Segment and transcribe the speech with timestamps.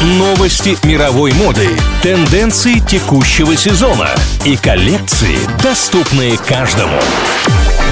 [0.00, 1.68] Новости мировой моды,
[2.02, 4.08] тенденции текущего сезона
[4.46, 6.98] и коллекции, доступные каждому.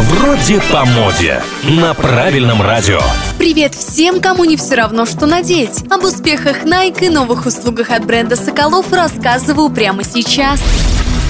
[0.01, 1.43] Вроде по моде.
[1.65, 3.03] На правильном радио.
[3.37, 5.85] Привет всем, кому не все равно, что надеть.
[5.91, 10.61] Об успехах Nike и новых услугах от бренда Соколов рассказываю прямо сейчас.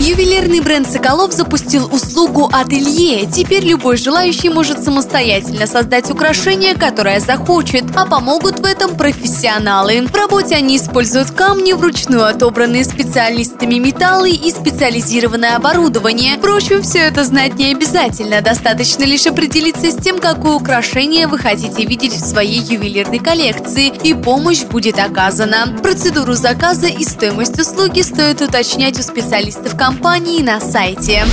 [0.01, 3.27] Ювелирный бренд «Соколов» запустил услугу «Ателье».
[3.27, 10.07] Теперь любой желающий может самостоятельно создать украшение, которое захочет, а помогут в этом профессионалы.
[10.07, 16.39] В работе они используют камни, вручную отобранные специалистами металлы и специализированное оборудование.
[16.39, 18.41] Впрочем, все это знать не обязательно.
[18.41, 24.15] Достаточно лишь определиться с тем, какое украшение вы хотите видеть в своей ювелирной коллекции, и
[24.15, 25.77] помощь будет оказана.
[25.83, 31.25] Процедуру заказа и стоимость услуги стоит уточнять у специалистов компании компании на сайте.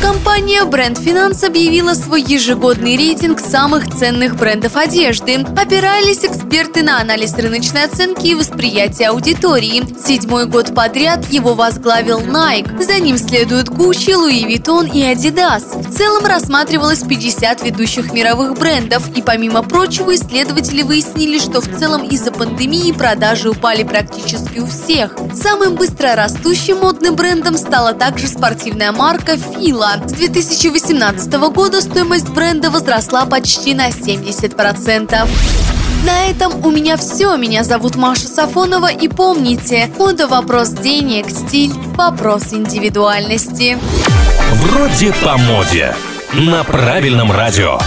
[0.00, 5.44] Компания Brand Finance объявила свой ежегодный рейтинг самых ценных брендов одежды.
[5.56, 9.82] Опирались эксперты на анализ рыночной оценки и восприятия аудитории.
[9.98, 12.80] Седьмой год подряд его возглавил Nike.
[12.80, 15.64] За ним следуют Gucci, Louis Vuitton и Adidas.
[15.88, 19.08] В целом рассматривалось 50 ведущих мировых брендов.
[19.16, 25.16] И помимо прочего, исследователи выяснили, что в целом из-за пандемии продажи упали практически у всех.
[25.34, 29.36] Самым быстро растущим модным брендом стала также спортивная марка
[29.88, 30.08] Fila.
[30.08, 35.28] С 2018 года стоимость бренда возросла почти на 70%.
[36.04, 37.36] На этом у меня все.
[37.36, 38.90] Меня зовут Маша Сафонова.
[38.90, 43.78] И помните, мода– вопрос денег, стиль– вопрос индивидуальности.
[44.52, 45.94] Вроде по моде.
[46.32, 47.78] На правильном радио.